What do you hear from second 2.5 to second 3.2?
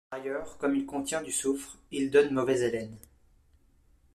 haleine.